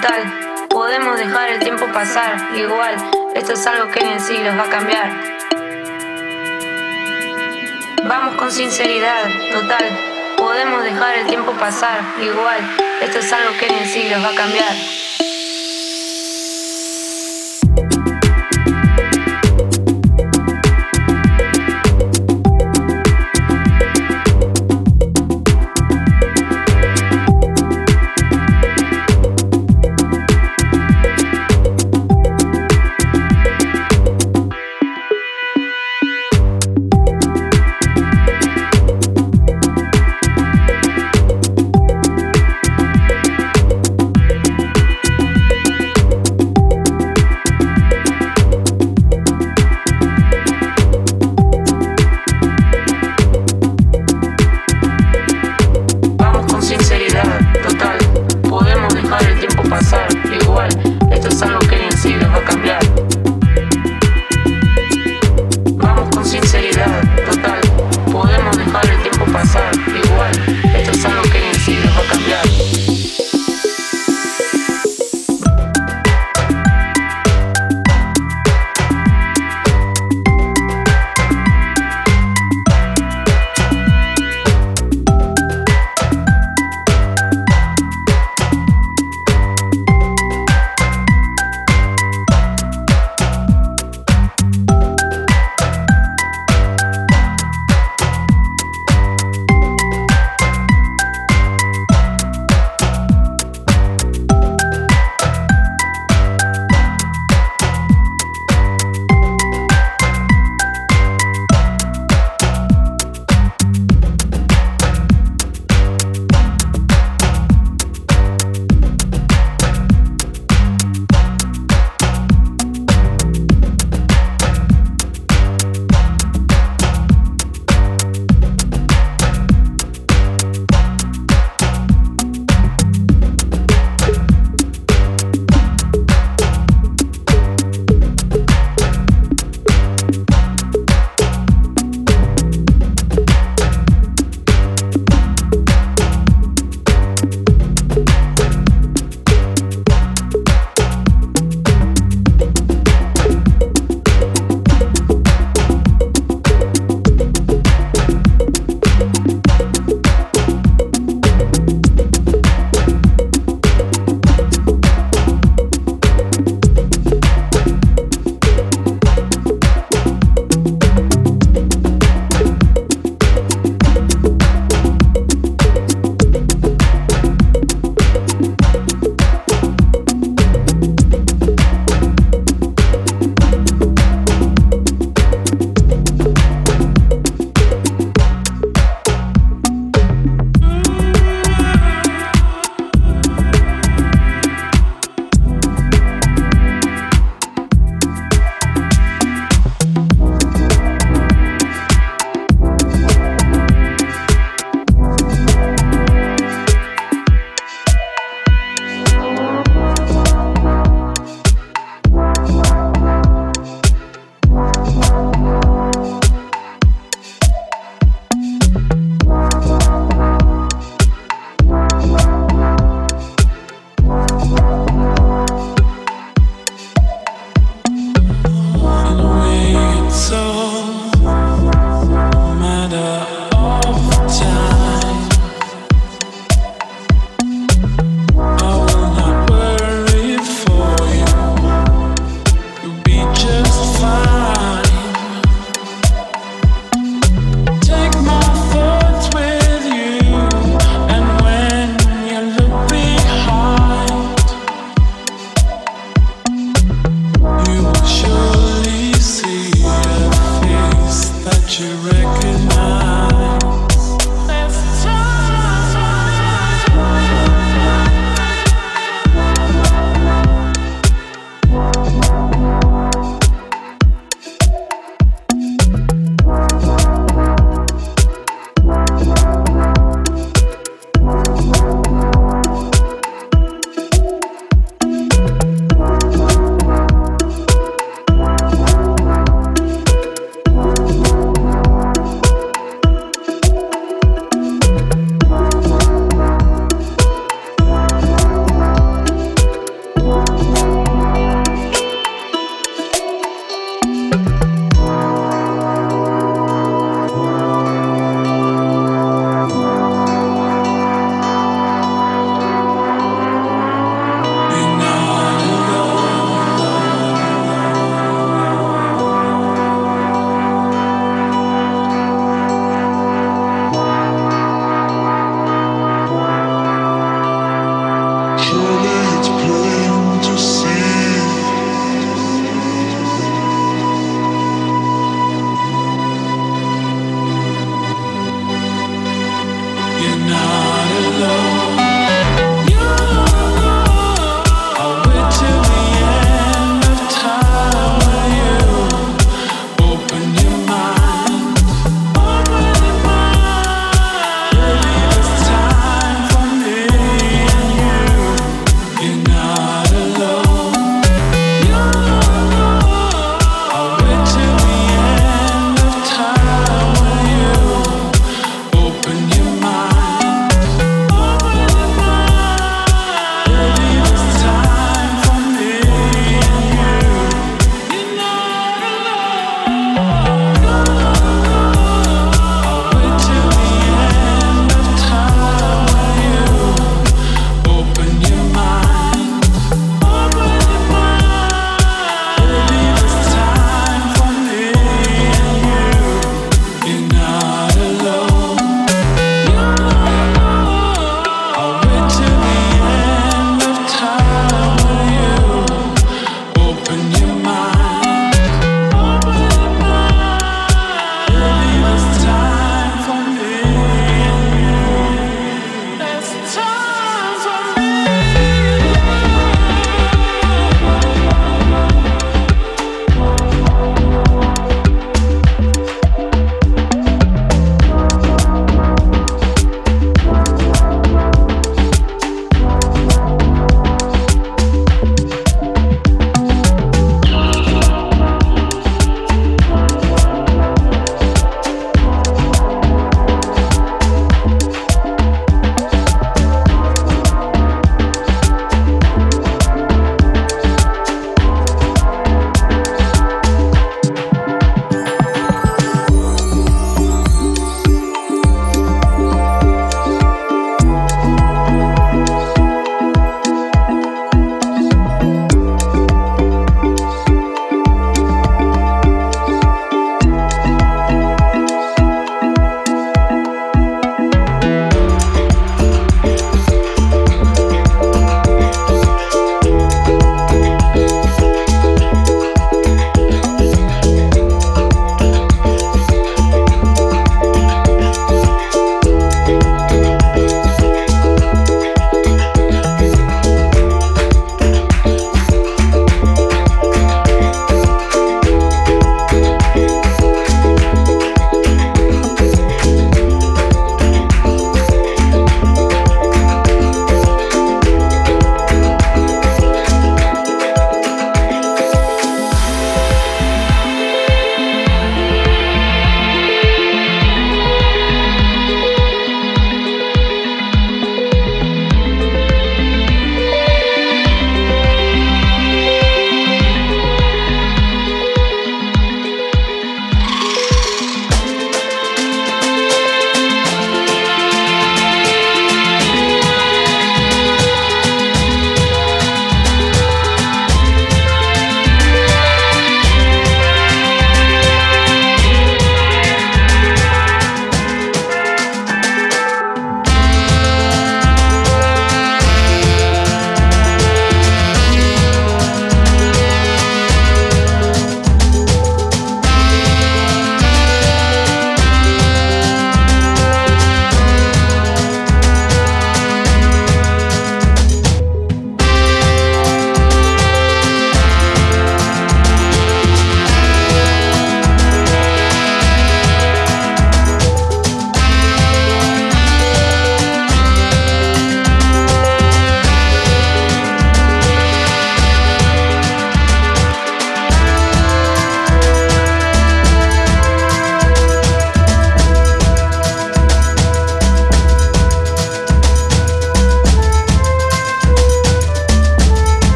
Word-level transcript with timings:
total. 0.00 0.68
Podemos 0.68 1.18
dejar 1.18 1.50
el 1.50 1.58
tiempo 1.60 1.86
pasar, 1.92 2.56
igual. 2.56 2.94
Esto 3.34 3.52
es 3.52 3.66
algo 3.66 3.90
que 3.90 4.00
en 4.00 4.20
siglos 4.20 4.56
va 4.56 4.64
a 4.64 4.70
cambiar. 4.70 5.10
Vamos 8.04 8.34
con 8.36 8.50
sinceridad, 8.50 9.24
total. 9.52 9.84
Podemos 10.36 10.82
dejar 10.84 11.18
el 11.18 11.26
tiempo 11.26 11.52
pasar, 11.52 12.00
igual. 12.22 12.58
Esto 13.02 13.18
es 13.18 13.32
algo 13.32 13.56
que 13.58 13.66
en 13.66 13.86
siglos 13.86 14.24
va 14.24 14.30
a 14.30 14.34
cambiar. 14.34 14.72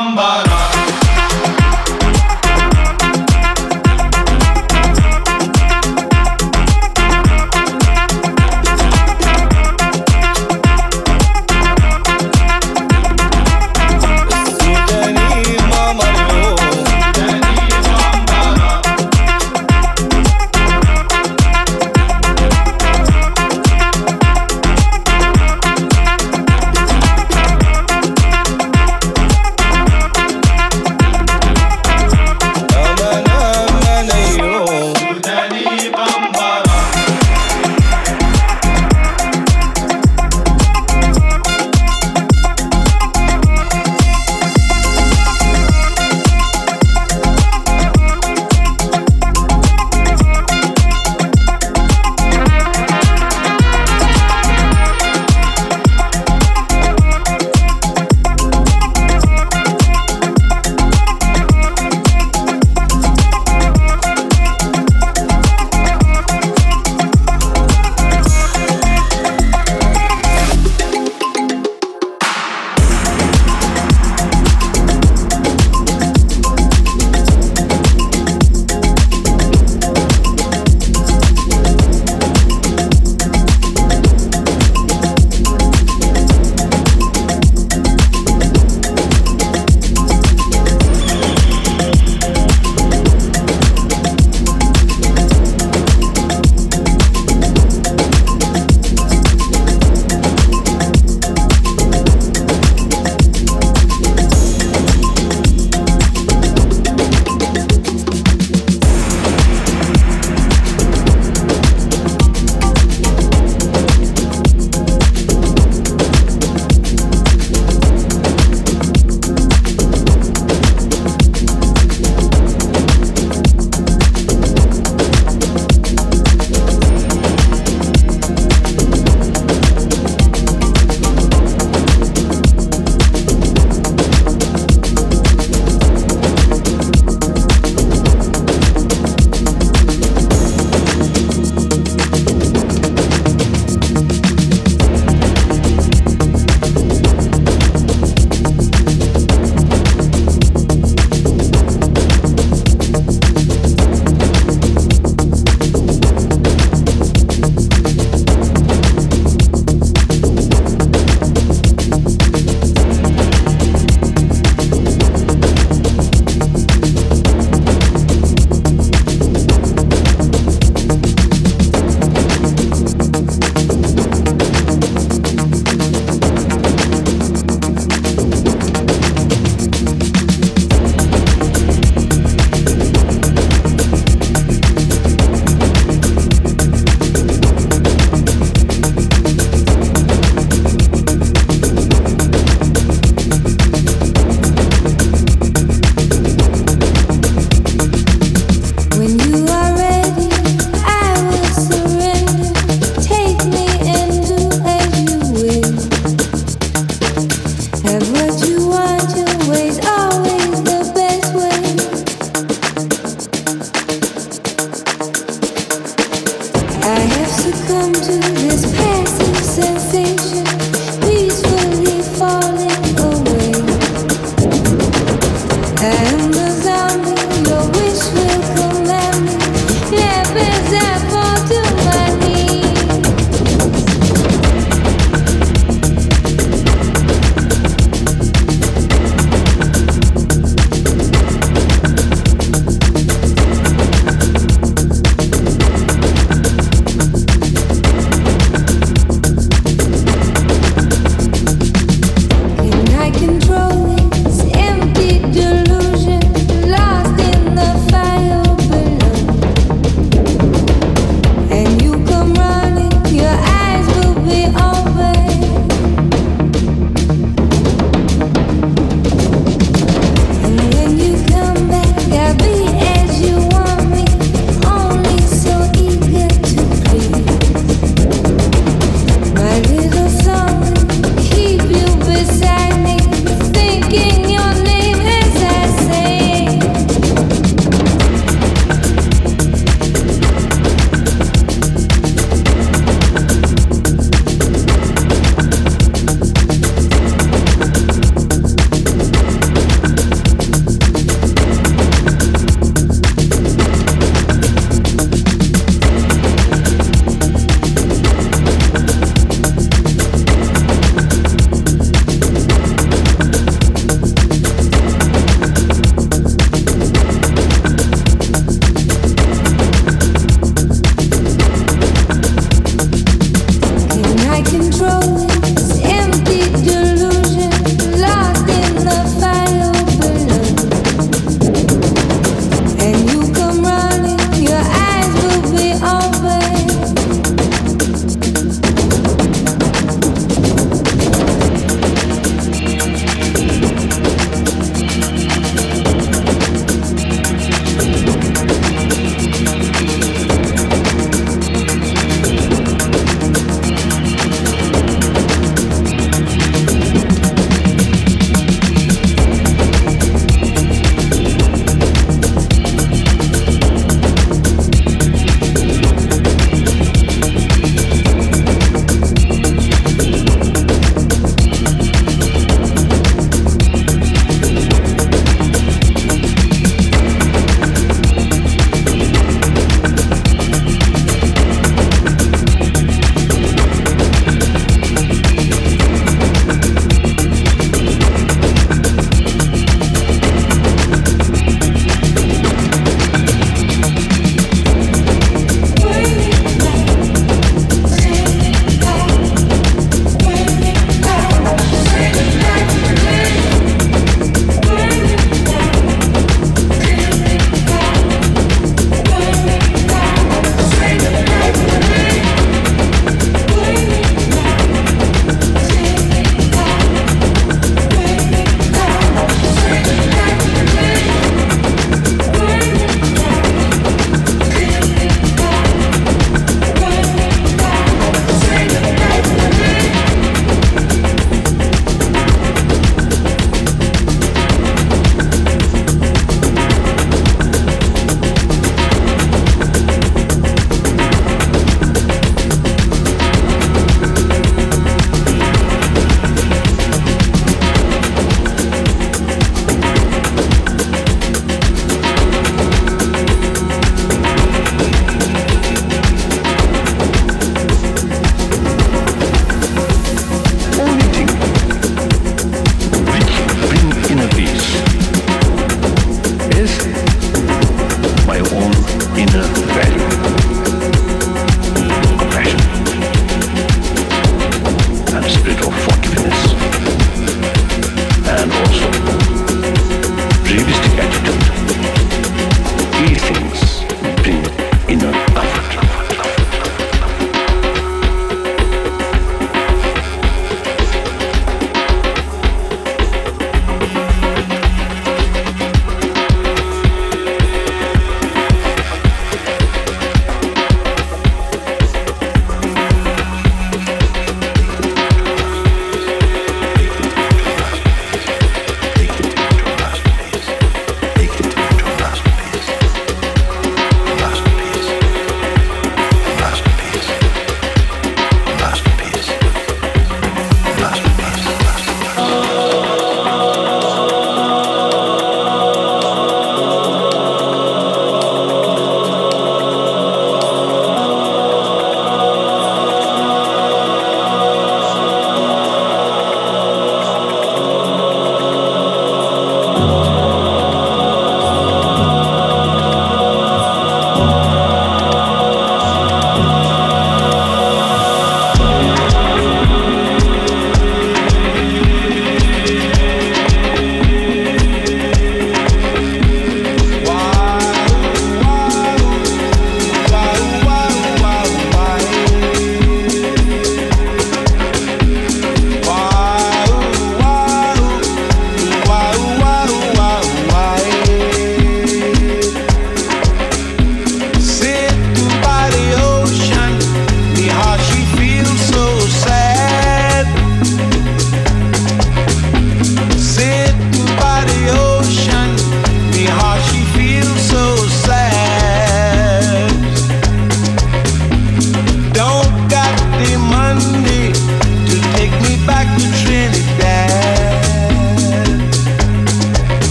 somebody. 0.00 0.49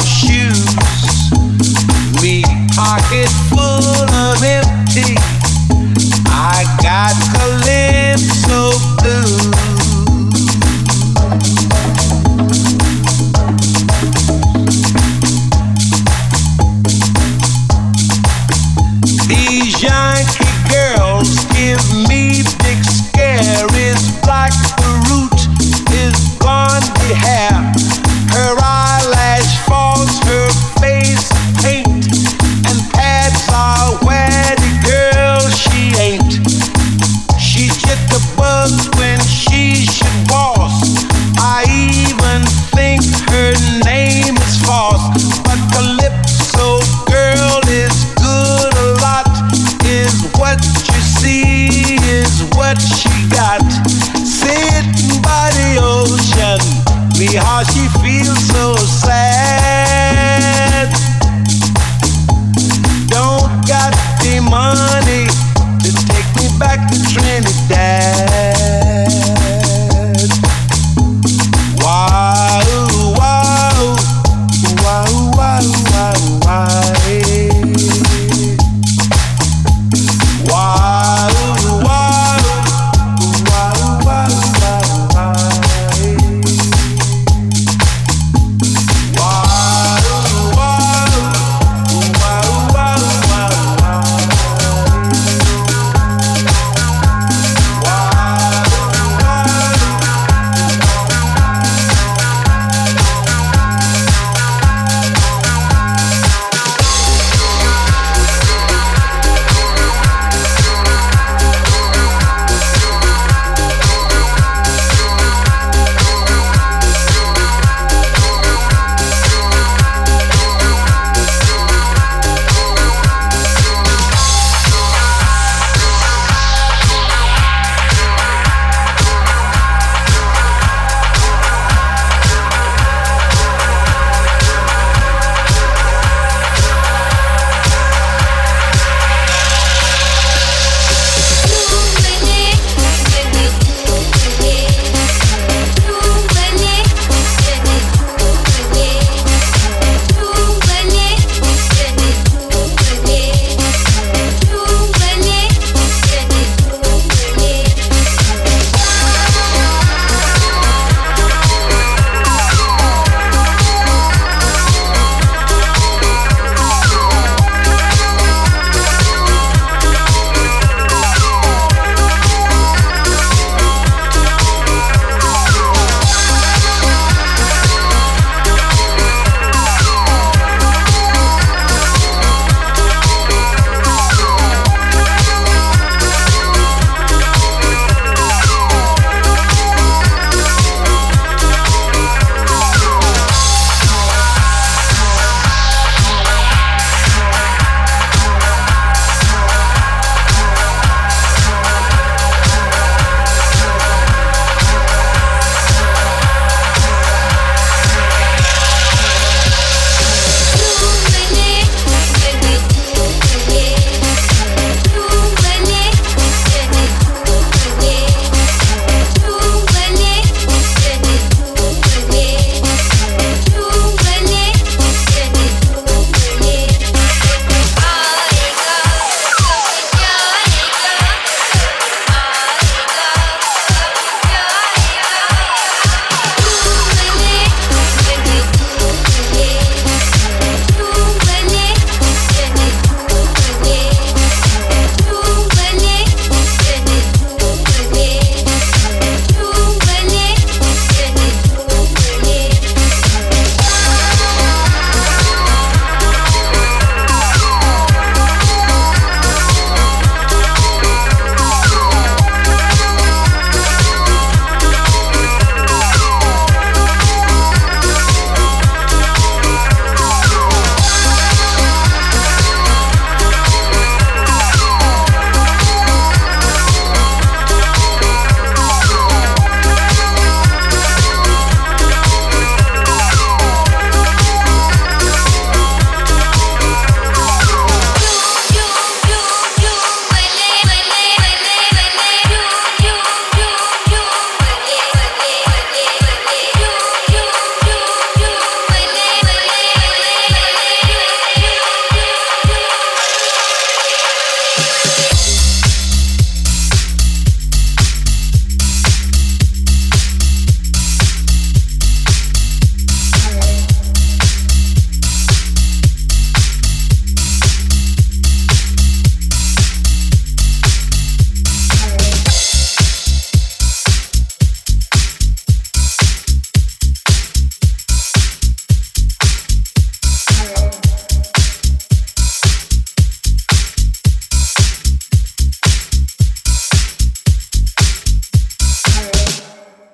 shoes. 0.00 0.64
Me 2.22 2.42
pocket 2.74 3.28
full 3.50 3.84
of 4.14 4.42
empty. 4.42 5.16
I 6.28 6.64
got 6.82 7.12
blue. 9.02 9.41